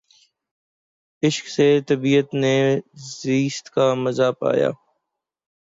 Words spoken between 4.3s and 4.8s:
پایا